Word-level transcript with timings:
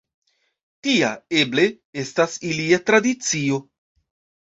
Tia, 0.87 1.11
eble, 1.43 1.67
estas 2.07 2.41
ilia 2.55 2.83
tradicio. 2.91 3.65